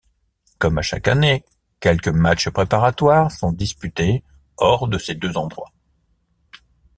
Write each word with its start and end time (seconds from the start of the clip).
Comme 0.57 0.79
à 0.79 0.81
chaque 0.81 1.07
année, 1.07 1.45
quelques 1.79 2.07
matchs 2.07 2.49
préparatoires 2.49 3.31
sont 3.31 3.51
disputés 3.51 4.23
hors 4.57 4.87
de 4.87 4.97
ces 4.97 5.13
deux 5.13 5.37
endroits. 5.37 5.71